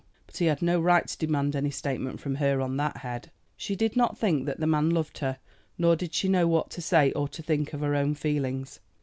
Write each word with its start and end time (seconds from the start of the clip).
But 0.25 0.37
he 0.37 0.45
had 0.45 0.63
no 0.63 0.81
right 0.81 1.07
to 1.07 1.15
demand 1.19 1.55
any 1.55 1.69
statement 1.69 2.19
from 2.19 2.33
her 2.37 2.59
on 2.59 2.75
that 2.77 2.97
head. 2.97 3.29
She 3.55 3.75
did 3.75 3.95
not 3.95 4.17
think 4.17 4.47
that 4.47 4.59
the 4.59 4.65
man 4.65 4.89
loved 4.89 5.19
her; 5.19 5.37
nor 5.77 5.95
did 5.95 6.15
she 6.15 6.27
know 6.27 6.47
what 6.47 6.71
to 6.71 6.81
say 6.81 7.11
or 7.11 7.27
to 7.27 7.43
think 7.43 7.71
of 7.71 7.81
her 7.81 7.93
own 7.93 8.15
feelings. 8.15 8.79